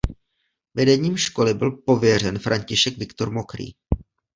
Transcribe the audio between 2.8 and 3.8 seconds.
Viktor Mokrý.